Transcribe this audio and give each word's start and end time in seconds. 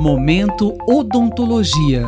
Momento 0.00 0.78
Odontologia. 0.88 2.04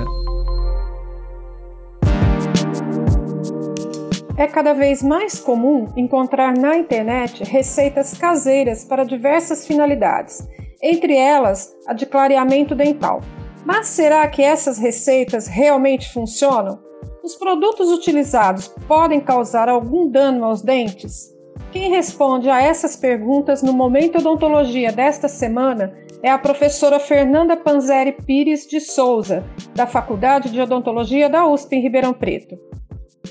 É 4.36 4.46
cada 4.46 4.72
vez 4.74 5.02
mais 5.02 5.40
comum 5.40 5.88
encontrar 5.96 6.56
na 6.56 6.76
internet 6.76 7.42
receitas 7.42 8.16
caseiras 8.16 8.84
para 8.84 9.02
diversas 9.02 9.66
finalidades, 9.66 10.46
entre 10.80 11.16
elas 11.16 11.74
a 11.84 11.92
de 11.92 12.06
clareamento 12.06 12.76
dental. 12.76 13.22
Mas 13.66 13.88
será 13.88 14.28
que 14.28 14.40
essas 14.40 14.78
receitas 14.78 15.48
realmente 15.48 16.12
funcionam? 16.12 16.78
Os 17.24 17.34
produtos 17.34 17.90
utilizados 17.90 18.68
podem 18.86 19.18
causar 19.18 19.68
algum 19.68 20.08
dano 20.08 20.44
aos 20.44 20.62
dentes? 20.62 21.34
Quem 21.72 21.90
responde 21.90 22.48
a 22.48 22.62
essas 22.62 22.94
perguntas 22.94 23.64
no 23.64 23.72
Momento 23.72 24.18
Odontologia 24.18 24.92
desta 24.92 25.26
semana 25.26 25.92
é 26.22 26.30
a 26.30 26.38
professora 26.38 26.98
Fernanda 26.98 27.56
Panzeri 27.56 28.12
Pires 28.12 28.66
de 28.66 28.80
Souza, 28.80 29.44
da 29.74 29.86
Faculdade 29.86 30.50
de 30.50 30.60
Odontologia 30.60 31.28
da 31.28 31.46
USP 31.46 31.76
em 31.76 31.82
Ribeirão 31.82 32.12
Preto. 32.12 32.58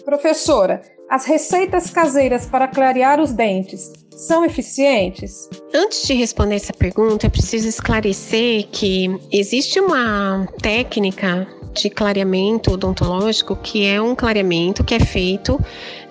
Professora, 0.04 0.82
as 1.10 1.26
receitas 1.26 1.90
caseiras 1.90 2.46
para 2.46 2.68
clarear 2.68 3.20
os 3.20 3.34
dentes 3.34 3.92
são 4.12 4.44
eficientes? 4.44 5.50
Antes 5.74 6.06
de 6.06 6.14
responder 6.14 6.56
essa 6.56 6.74
pergunta, 6.74 7.28
é 7.28 7.30
preciso 7.30 7.68
esclarecer 7.68 8.68
que 8.72 9.08
existe 9.32 9.80
uma 9.80 10.48
técnica 10.62 11.48
de 11.74 11.90
clareamento 11.90 12.72
odontológico 12.72 13.56
que 13.56 13.86
é 13.86 14.02
um 14.02 14.16
clareamento 14.16 14.84
que 14.84 14.96
é 14.96 15.00
feito 15.00 15.60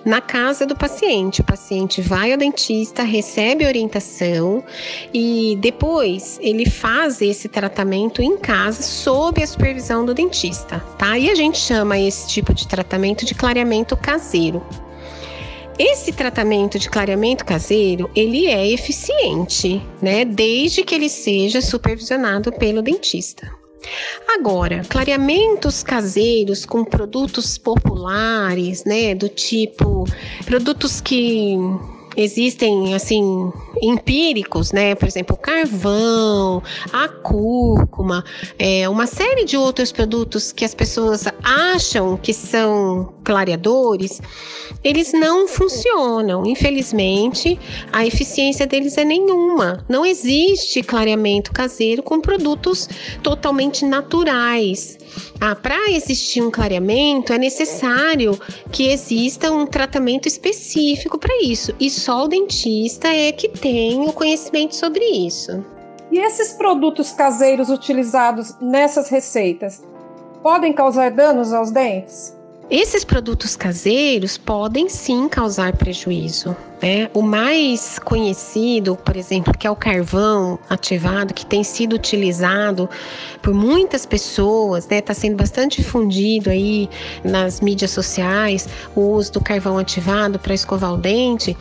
na 0.05 0.21
casa 0.21 0.65
do 0.65 0.75
paciente. 0.75 1.41
O 1.41 1.43
paciente 1.43 2.01
vai 2.01 2.31
ao 2.31 2.37
dentista, 2.37 3.03
recebe 3.03 3.65
orientação 3.65 4.63
e 5.13 5.57
depois 5.59 6.39
ele 6.41 6.69
faz 6.69 7.21
esse 7.21 7.47
tratamento 7.47 8.21
em 8.21 8.37
casa 8.37 8.81
sob 8.81 9.41
a 9.41 9.47
supervisão 9.47 10.05
do 10.05 10.13
dentista, 10.13 10.79
tá? 10.97 11.17
E 11.17 11.29
a 11.29 11.35
gente 11.35 11.57
chama 11.57 11.99
esse 11.99 12.27
tipo 12.27 12.53
de 12.53 12.67
tratamento 12.67 13.25
de 13.25 13.35
clareamento 13.35 13.95
caseiro. 13.97 14.63
Esse 15.77 16.11
tratamento 16.11 16.77
de 16.77 16.89
clareamento 16.89 17.45
caseiro, 17.45 18.09
ele 18.13 18.47
é 18.47 18.69
eficiente, 18.69 19.81
né? 20.01 20.25
Desde 20.25 20.83
que 20.83 20.93
ele 20.93 21.07
seja 21.07 21.61
supervisionado 21.61 22.51
pelo 22.51 22.81
dentista. 22.81 23.58
Agora, 24.27 24.83
clareamentos 24.87 25.83
caseiros 25.83 26.65
com 26.65 26.83
produtos 26.83 27.57
populares, 27.57 28.83
né, 28.85 29.15
do 29.15 29.29
tipo 29.29 30.05
produtos 30.45 31.01
que 31.01 31.55
existem 32.15 32.93
assim 32.93 33.51
empíricos, 33.81 34.71
né? 34.71 34.95
Por 34.95 35.07
exemplo, 35.07 35.37
carvão, 35.37 36.61
a 36.91 37.07
cúrcuma, 37.07 38.23
é, 38.57 38.87
uma 38.89 39.07
série 39.07 39.45
de 39.45 39.57
outros 39.57 39.91
produtos 39.91 40.51
que 40.51 40.65
as 40.65 40.73
pessoas 40.73 41.25
acham 41.43 42.17
que 42.17 42.33
são 42.33 43.13
clareadores, 43.23 44.21
eles 44.83 45.13
não 45.13 45.47
funcionam. 45.47 46.45
Infelizmente, 46.45 47.59
a 47.91 48.05
eficiência 48.05 48.65
deles 48.65 48.97
é 48.97 49.05
nenhuma. 49.05 49.85
Não 49.87 50.05
existe 50.05 50.81
clareamento 50.81 51.51
caseiro 51.51 52.01
com 52.01 52.19
produtos 52.19 52.87
totalmente 53.21 53.85
naturais. 53.85 54.97
Ah, 55.39 55.55
para 55.55 55.91
existir 55.91 56.41
um 56.41 56.51
clareamento, 56.51 57.33
é 57.33 57.37
necessário 57.37 58.39
que 58.71 58.87
exista 58.89 59.51
um 59.51 59.65
tratamento 59.65 60.27
específico 60.27 61.17
para 61.17 61.33
isso. 61.43 61.73
E 61.79 61.89
só 61.99 62.23
o 62.23 62.27
dentista 62.27 63.07
é 63.07 63.31
que 63.31 63.49
tem 63.49 64.07
o 64.07 64.13
conhecimento 64.13 64.75
sobre 64.75 65.03
isso. 65.03 65.63
E 66.11 66.17
esses 66.17 66.53
produtos 66.53 67.11
caseiros 67.11 67.69
utilizados 67.69 68.55
nessas 68.59 69.09
receitas 69.09 69.83
podem 70.41 70.73
causar 70.73 71.11
danos 71.11 71.53
aos 71.53 71.69
dentes? 71.69 72.35
Esses 72.69 73.03
produtos 73.03 73.55
caseiros 73.55 74.37
podem 74.37 74.87
sim 74.89 75.27
causar 75.27 75.75
prejuízo. 75.75 76.55
Né? 76.79 77.09
O 77.15 77.21
mais 77.23 77.97
conhecido, 77.97 78.95
por 78.95 79.17
exemplo, 79.17 79.57
que 79.57 79.65
é 79.65 79.71
o 79.71 79.75
carvão 79.75 80.59
ativado, 80.69 81.33
que 81.33 81.45
tem 81.45 81.63
sido 81.63 81.93
utilizado 81.93 82.87
por 83.41 83.55
muitas 83.55 84.05
pessoas, 84.05 84.83
está 84.83 84.95
né? 84.95 85.01
Tá 85.01 85.15
sendo 85.15 85.35
bastante 85.35 85.81
difundido 85.81 86.51
aí 86.51 86.87
nas 87.23 87.59
mídias 87.59 87.89
sociais 87.89 88.69
o 88.95 89.01
uso 89.01 89.33
do 89.33 89.41
carvão 89.41 89.79
ativado 89.79 90.37
para 90.37 90.53
escovar 90.53 90.93
o 90.93 90.97
dente 90.97 91.57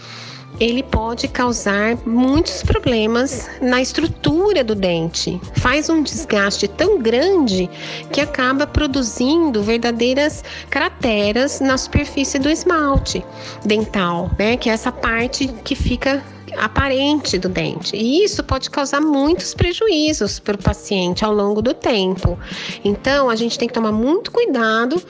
ele 0.60 0.82
pode 0.82 1.28
causar 1.28 1.96
muitos 2.06 2.62
problemas 2.62 3.48
na 3.60 3.80
estrutura 3.80 4.64
do 4.64 4.74
dente. 4.74 5.40
Faz 5.56 5.88
um 5.88 6.02
desgaste 6.02 6.66
tão 6.66 6.98
grande 6.98 7.70
que 8.12 8.20
acaba 8.20 8.66
produzindo 8.66 9.62
verdadeiras 9.62 10.44
crateras 10.68 11.60
na 11.60 11.78
superfície 11.78 12.38
do 12.38 12.48
esmalte 12.48 13.24
dental, 13.64 14.30
né? 14.38 14.56
Que 14.56 14.70
é 14.70 14.72
essa 14.72 14.90
parte 14.90 15.48
que 15.64 15.74
fica 15.74 16.22
aparente 16.56 17.38
do 17.38 17.48
dente. 17.48 17.96
E 17.96 18.24
isso 18.24 18.42
pode 18.42 18.70
causar 18.70 19.00
muitos 19.00 19.54
prejuízos 19.54 20.38
para 20.38 20.56
o 20.56 20.62
paciente 20.62 21.24
ao 21.24 21.32
longo 21.32 21.60
do 21.60 21.74
tempo. 21.74 22.38
Então, 22.84 23.28
a 23.28 23.36
gente 23.36 23.58
tem 23.58 23.68
que 23.68 23.74
tomar 23.74 23.92
muito 23.92 24.30
cuidado 24.30 25.02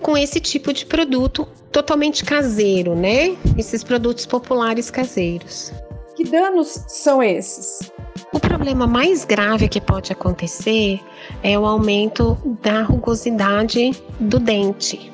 com 0.00 0.16
esse 0.16 0.40
tipo 0.40 0.72
de 0.72 0.86
produto 0.86 1.46
totalmente 1.72 2.24
caseiro, 2.24 2.94
né? 2.94 3.36
Esses 3.56 3.82
produtos 3.84 4.26
populares 4.26 4.90
caseiros. 4.90 5.72
Que 6.16 6.24
danos 6.24 6.84
são 6.88 7.22
esses? 7.22 7.92
O 8.32 8.40
problema 8.40 8.86
mais 8.86 9.24
grave 9.24 9.68
que 9.68 9.80
pode 9.80 10.12
acontecer 10.12 11.00
é 11.42 11.58
o 11.58 11.66
aumento 11.66 12.38
da 12.62 12.82
rugosidade 12.82 13.90
do 14.18 14.38
dente. 14.38 15.12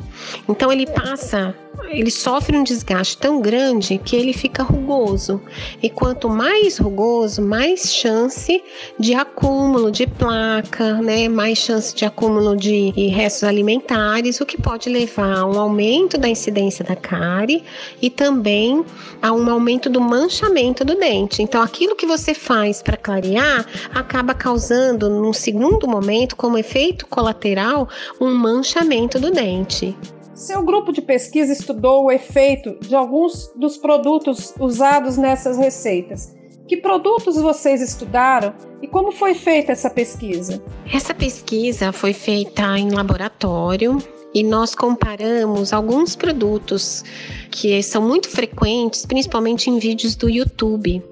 Então 0.48 0.70
ele 0.70 0.86
passa 0.86 1.54
ele 1.92 2.10
sofre 2.10 2.56
um 2.56 2.64
desgaste 2.64 3.18
tão 3.18 3.40
grande 3.40 3.98
que 3.98 4.16
ele 4.16 4.32
fica 4.32 4.62
rugoso. 4.62 5.40
E 5.82 5.90
quanto 5.90 6.28
mais 6.28 6.78
rugoso, 6.78 7.42
mais 7.42 7.92
chance 7.92 8.62
de 8.98 9.14
acúmulo 9.14 9.90
de 9.90 10.06
placa, 10.06 10.94
né? 11.02 11.28
Mais 11.28 11.58
chance 11.58 11.94
de 11.94 12.04
acúmulo 12.04 12.56
de 12.56 12.90
restos 13.08 13.44
alimentares, 13.44 14.40
o 14.40 14.46
que 14.46 14.60
pode 14.60 14.88
levar 14.88 15.38
a 15.38 15.46
um 15.46 15.60
aumento 15.60 16.16
da 16.18 16.28
incidência 16.28 16.84
da 16.84 16.96
cárie 16.96 17.62
e 18.00 18.08
também 18.08 18.84
a 19.20 19.32
um 19.32 19.50
aumento 19.50 19.90
do 19.90 20.00
manchamento 20.00 20.84
do 20.84 20.94
dente. 20.94 21.42
Então, 21.42 21.62
aquilo 21.62 21.94
que 21.94 22.06
você 22.06 22.34
faz 22.34 22.82
para 22.82 22.96
clarear 22.96 23.66
acaba 23.94 24.34
causando, 24.34 25.10
num 25.10 25.32
segundo 25.32 25.86
momento, 25.86 26.36
como 26.36 26.58
efeito 26.58 27.06
colateral, 27.06 27.88
um 28.20 28.34
manchamento 28.34 29.18
do 29.20 29.30
dente. 29.30 29.96
Seu 30.42 30.60
grupo 30.60 30.90
de 30.90 31.00
pesquisa 31.00 31.52
estudou 31.52 32.06
o 32.06 32.10
efeito 32.10 32.76
de 32.80 32.96
alguns 32.96 33.52
dos 33.54 33.76
produtos 33.76 34.52
usados 34.58 35.16
nessas 35.16 35.56
receitas. 35.56 36.34
Que 36.66 36.76
produtos 36.78 37.36
vocês 37.36 37.80
estudaram 37.80 38.52
e 38.82 38.88
como 38.88 39.12
foi 39.12 39.34
feita 39.34 39.70
essa 39.70 39.88
pesquisa? 39.88 40.60
Essa 40.92 41.14
pesquisa 41.14 41.92
foi 41.92 42.12
feita 42.12 42.76
em 42.76 42.90
laboratório 42.90 43.98
e 44.34 44.42
nós 44.42 44.74
comparamos 44.74 45.72
alguns 45.72 46.16
produtos 46.16 47.04
que 47.52 47.82
são 47.82 48.02
muito 48.02 48.28
frequentes, 48.30 49.04
principalmente 49.04 49.68
em 49.68 49.78
vídeos 49.78 50.16
do 50.16 50.28
YouTube, 50.28 51.02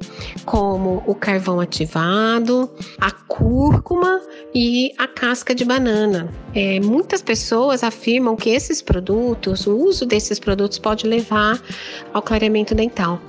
como 0.46 1.02
o 1.06 1.14
carvão 1.14 1.60
ativado, 1.60 2.68
a 2.98 3.10
cúrcuma 3.10 4.22
e 4.54 4.90
a 4.98 5.06
casca 5.06 5.54
de 5.54 5.64
banana. 5.64 6.32
É, 6.54 6.80
muitas 6.80 7.22
pessoas 7.22 7.84
afirmam 7.84 8.34
que 8.34 8.48
esses 8.48 8.80
produtos, 8.80 9.66
o 9.66 9.76
uso 9.76 10.06
desses 10.06 10.40
produtos 10.40 10.78
pode 10.78 11.06
levar 11.06 11.60
ao 12.12 12.22
clareamento 12.22 12.74
dental. 12.74 13.20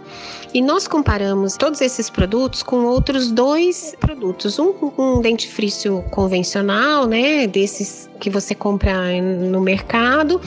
E 0.53 0.61
nós 0.61 0.87
comparamos 0.87 1.55
todos 1.55 1.81
esses 1.81 2.09
produtos 2.09 2.63
com 2.63 2.85
outros 2.85 3.29
dois 3.29 3.95
produtos. 3.99 4.57
Um, 4.57 4.73
um 4.97 5.21
dentifrício 5.21 6.03
convencional, 6.11 7.07
né? 7.07 7.47
Desses 7.47 8.09
que 8.19 8.29
você 8.29 8.53
compra 8.53 9.21
no 9.21 9.61
mercado, 9.61 10.41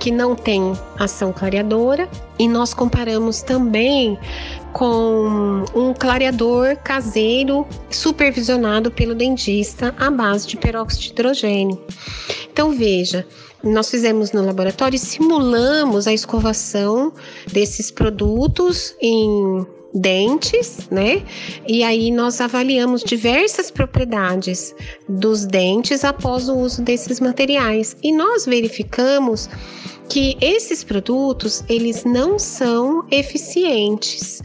que 0.00 0.10
não 0.10 0.34
tem 0.34 0.72
ação 0.98 1.32
clareadora. 1.32 2.08
E 2.38 2.48
nós 2.48 2.74
comparamos 2.74 3.42
também 3.42 4.18
com 4.72 5.62
um 5.74 5.92
clareador 5.92 6.76
caseiro 6.78 7.66
supervisionado 7.90 8.90
pelo 8.90 9.14
dentista 9.14 9.94
à 9.98 10.10
base 10.10 10.48
de 10.48 10.56
peróxido 10.56 11.02
de 11.02 11.10
hidrogênio. 11.10 11.80
Então 12.50 12.72
veja, 12.72 13.26
nós 13.62 13.90
fizemos 13.90 14.32
no 14.32 14.44
laboratório 14.44 14.96
e 14.96 14.98
simulamos 14.98 16.06
a 16.06 16.12
escovação 16.12 17.12
desses 17.52 17.90
produtos 17.90 18.94
em 19.00 19.66
dentes, 19.94 20.88
né? 20.90 21.22
E 21.66 21.82
aí 21.82 22.10
nós 22.10 22.40
avaliamos 22.40 23.02
diversas 23.02 23.70
propriedades 23.70 24.74
dos 25.08 25.44
dentes 25.44 26.04
após 26.04 26.48
o 26.48 26.56
uso 26.56 26.82
desses 26.82 27.20
materiais 27.20 27.96
e 28.02 28.12
nós 28.12 28.46
verificamos 28.46 29.48
que 30.08 30.36
esses 30.40 30.82
produtos 30.82 31.62
eles 31.68 32.04
não 32.04 32.38
são 32.38 33.04
eficientes 33.10 34.42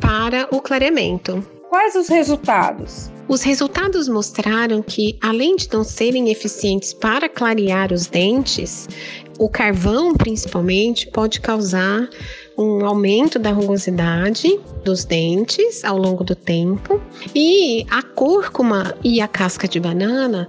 para 0.00 0.48
o 0.50 0.60
clareamento. 0.60 1.44
Quais 1.68 1.94
os 1.96 2.08
resultados? 2.08 3.10
Os 3.28 3.42
resultados 3.42 4.08
mostraram 4.08 4.80
que, 4.80 5.18
além 5.20 5.54
de 5.54 5.68
não 5.70 5.84
serem 5.84 6.30
eficientes 6.30 6.94
para 6.94 7.28
clarear 7.28 7.92
os 7.92 8.06
dentes, 8.06 8.88
o 9.38 9.50
carvão, 9.50 10.14
principalmente, 10.14 11.06
pode 11.08 11.40
causar 11.40 12.08
um 12.58 12.84
aumento 12.84 13.38
da 13.38 13.52
rugosidade 13.52 14.58
dos 14.84 15.04
dentes 15.04 15.84
ao 15.84 15.96
longo 15.96 16.24
do 16.24 16.34
tempo. 16.34 17.00
E 17.32 17.86
a 17.88 18.02
cúrcuma 18.02 18.96
e 19.04 19.20
a 19.20 19.28
casca 19.28 19.68
de 19.68 19.78
banana 19.78 20.48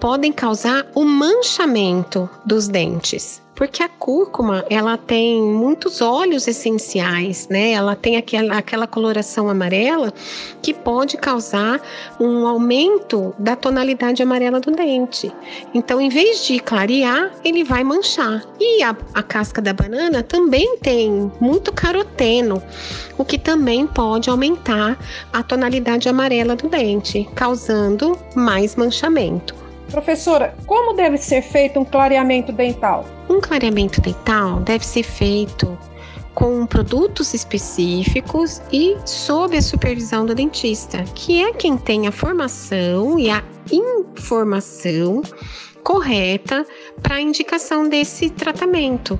podem 0.00 0.32
causar 0.32 0.90
o 0.94 1.04
manchamento 1.04 2.28
dos 2.44 2.66
dentes 2.66 3.43
porque 3.54 3.82
a 3.82 3.88
cúrcuma 3.88 4.64
ela 4.68 4.96
tem 4.96 5.40
muitos 5.40 6.00
óleos 6.00 6.48
essenciais, 6.48 7.48
né? 7.48 7.72
Ela 7.72 7.94
tem 7.94 8.16
aquela, 8.16 8.58
aquela 8.58 8.86
coloração 8.86 9.48
amarela 9.48 10.12
que 10.60 10.74
pode 10.74 11.16
causar 11.16 11.80
um 12.20 12.46
aumento 12.46 13.34
da 13.38 13.54
tonalidade 13.54 14.22
amarela 14.22 14.60
do 14.60 14.72
dente. 14.72 15.32
Então, 15.72 16.00
em 16.00 16.08
vez 16.08 16.44
de 16.44 16.58
clarear, 16.58 17.30
ele 17.44 17.64
vai 17.64 17.84
manchar. 17.84 18.44
E 18.58 18.82
a, 18.82 18.96
a 19.14 19.22
casca 19.22 19.62
da 19.62 19.72
banana 19.72 20.22
também 20.22 20.78
tem 20.78 21.30
muito 21.40 21.72
caroteno, 21.72 22.62
o 23.16 23.24
que 23.24 23.38
também 23.38 23.86
pode 23.86 24.28
aumentar 24.28 24.98
a 25.32 25.42
tonalidade 25.42 26.08
amarela 26.08 26.56
do 26.56 26.68
dente, 26.68 27.28
causando 27.34 28.18
mais 28.34 28.74
manchamento. 28.74 29.63
Professora, 29.90 30.56
como 30.66 30.94
deve 30.94 31.18
ser 31.18 31.42
feito 31.42 31.78
um 31.78 31.84
clareamento 31.84 32.52
dental? 32.52 33.04
Um 33.28 33.40
clareamento 33.40 34.00
dental 34.00 34.60
deve 34.60 34.84
ser 34.84 35.02
feito 35.02 35.78
com 36.34 36.66
produtos 36.66 37.32
específicos 37.32 38.60
e 38.72 38.96
sob 39.04 39.56
a 39.56 39.62
supervisão 39.62 40.26
do 40.26 40.34
dentista, 40.34 41.04
que 41.14 41.42
é 41.42 41.52
quem 41.52 41.76
tem 41.76 42.08
a 42.08 42.12
formação 42.12 43.18
e 43.18 43.30
a 43.30 43.42
informação 43.70 45.22
correta 45.84 46.66
para 47.02 47.16
a 47.16 47.20
indicação 47.20 47.88
desse 47.88 48.30
tratamento. 48.30 49.18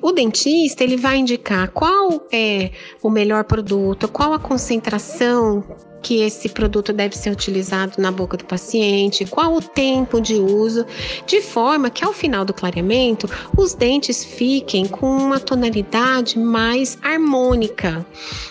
O 0.00 0.12
dentista 0.12 0.82
ele 0.82 0.96
vai 0.96 1.18
indicar 1.18 1.70
qual 1.72 2.26
é 2.32 2.70
o 3.02 3.10
melhor 3.10 3.44
produto, 3.44 4.08
qual 4.08 4.32
a 4.32 4.38
concentração 4.38 5.62
que 6.02 6.22
esse 6.22 6.48
produto 6.48 6.92
deve 6.92 7.16
ser 7.16 7.30
utilizado 7.30 8.00
na 8.00 8.10
boca 8.10 8.36
do 8.36 8.44
paciente, 8.44 9.26
qual 9.26 9.54
o 9.54 9.62
tempo 9.62 10.20
de 10.20 10.34
uso, 10.34 10.86
de 11.26 11.40
forma 11.40 11.90
que 11.90 12.04
ao 12.04 12.12
final 12.12 12.44
do 12.44 12.54
clareamento 12.54 13.28
os 13.56 13.74
dentes 13.74 14.24
fiquem 14.24 14.86
com 14.86 15.06
uma 15.06 15.38
tonalidade 15.38 16.38
mais 16.38 16.98
harmônica, 17.02 18.04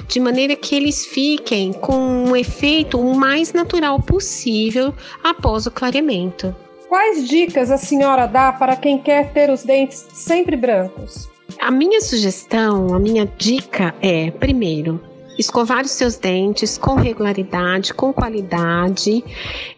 de 0.08 0.20
maneira 0.20 0.56
que 0.56 0.76
eles 0.76 1.06
fiquem 1.06 1.74
com 1.74 1.98
um 1.98 2.36
efeito 2.36 3.00
o 3.00 3.16
mais 3.16 3.54
natural 3.54 4.00
possível 4.02 4.94
após 5.24 5.66
o 5.66 5.72
clareamento. 5.72 6.56
Quais 6.88 7.28
dicas 7.28 7.70
a 7.70 7.78
senhora 7.78 8.26
dá 8.26 8.52
para 8.52 8.76
quem 8.76 8.98
quer 8.98 9.32
ter 9.32 9.52
os 9.52 9.64
dentes 9.64 10.08
sempre 10.12 10.56
brancos? 10.56 11.30
A 11.60 11.70
minha 11.70 12.02
sugestão, 12.02 12.94
a 12.94 13.00
minha 13.00 13.26
dica 13.38 13.94
é, 14.02 14.32
primeiro, 14.32 15.00
escovar 15.40 15.86
os 15.86 15.92
seus 15.92 16.18
dentes 16.18 16.78
com 16.78 16.96
regularidade, 16.96 17.94
com 17.94 18.12
qualidade, 18.12 19.24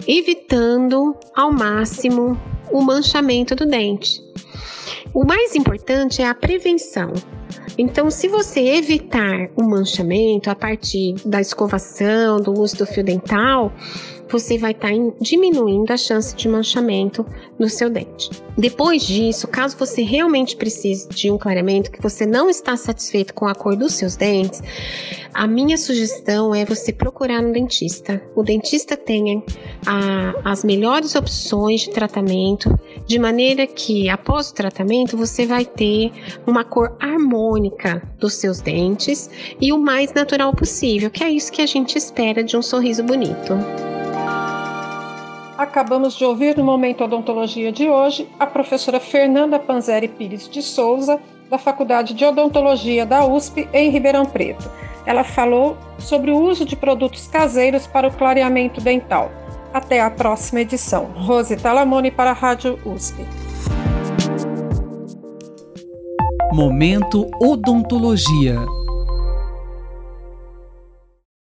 evitando 0.07 1.15
ao 1.35 1.51
máximo 1.51 2.35
o 2.71 2.81
manchamento 2.81 3.55
do 3.55 3.65
dente. 3.65 4.19
O 5.13 5.23
mais 5.23 5.55
importante 5.55 6.21
é 6.21 6.27
a 6.27 6.33
prevenção. 6.33 7.13
Então, 7.81 8.11
se 8.11 8.27
você 8.27 8.59
evitar 8.59 9.49
o 9.55 9.63
manchamento 9.63 10.51
a 10.51 10.55
partir 10.55 11.15
da 11.25 11.41
escovação, 11.41 12.39
do 12.39 12.53
uso 12.53 12.77
do 12.77 12.85
fio 12.85 13.03
dental, 13.03 13.73
você 14.29 14.55
vai 14.55 14.71
estar 14.71 14.89
tá 14.89 14.95
diminuindo 15.19 15.91
a 15.91 15.97
chance 15.97 16.35
de 16.35 16.47
manchamento 16.47 17.25
no 17.57 17.67
seu 17.67 17.89
dente. 17.89 18.29
Depois 18.55 19.01
disso, 19.01 19.47
caso 19.47 19.75
você 19.77 20.03
realmente 20.03 20.55
precise 20.55 21.09
de 21.09 21.31
um 21.31 21.39
clareamento, 21.39 21.91
que 21.91 22.01
você 22.01 22.23
não 22.23 22.51
está 22.51 22.77
satisfeito 22.77 23.33
com 23.33 23.47
a 23.47 23.55
cor 23.55 23.75
dos 23.75 23.93
seus 23.93 24.15
dentes, 24.15 24.61
a 25.33 25.47
minha 25.47 25.77
sugestão 25.77 26.53
é 26.53 26.65
você 26.65 26.91
procurar 26.91 27.41
um 27.41 27.51
dentista. 27.51 28.21
O 28.35 28.43
dentista 28.43 28.97
tenha 28.97 29.41
a, 29.85 30.51
as 30.51 30.63
melhores 30.63 31.15
opções 31.15 31.81
de 31.81 31.89
tratamento, 31.89 32.69
de 33.05 33.17
maneira 33.17 33.65
que 33.65 34.09
após 34.09 34.49
o 34.49 34.53
tratamento 34.53 35.17
você 35.17 35.45
vai 35.45 35.65
ter 35.65 36.11
uma 36.45 36.63
cor 36.63 36.95
dos 38.19 38.35
seus 38.35 38.61
dentes 38.61 39.29
e 39.59 39.73
o 39.73 39.77
mais 39.77 40.13
natural 40.13 40.53
possível, 40.53 41.09
que 41.09 41.23
é 41.23 41.29
isso 41.29 41.51
que 41.51 41.61
a 41.61 41.65
gente 41.65 41.97
espera 41.97 42.43
de 42.43 42.55
um 42.55 42.61
sorriso 42.61 43.03
bonito. 43.03 43.57
Acabamos 45.57 46.15
de 46.15 46.25
ouvir 46.25 46.57
no 46.57 46.63
Momento 46.63 47.03
Odontologia 47.03 47.71
de 47.71 47.87
hoje 47.87 48.27
a 48.39 48.47
professora 48.47 48.99
Fernanda 48.99 49.59
Panzeri 49.59 50.07
Pires 50.07 50.49
de 50.49 50.61
Souza, 50.61 51.19
da 51.51 51.57
Faculdade 51.57 52.15
de 52.15 52.25
Odontologia 52.25 53.05
da 53.05 53.25
USP, 53.25 53.69
em 53.71 53.91
Ribeirão 53.91 54.25
Preto. 54.25 54.67
Ela 55.05 55.23
falou 55.23 55.77
sobre 55.99 56.31
o 56.31 56.41
uso 56.41 56.65
de 56.65 56.75
produtos 56.75 57.27
caseiros 57.27 57.85
para 57.85 58.07
o 58.07 58.11
clareamento 58.11 58.81
dental. 58.81 59.31
Até 59.73 60.01
a 60.01 60.09
próxima 60.09 60.61
edição. 60.61 61.05
Rose 61.15 61.55
Talamone 61.55 62.09
para 62.09 62.31
a 62.31 62.33
Rádio 62.33 62.79
USP. 62.85 63.23
Momento 66.53 67.29
Odontologia. 67.39 68.80